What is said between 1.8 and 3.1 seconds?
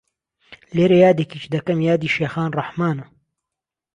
یادی شێخان ڕەحمانە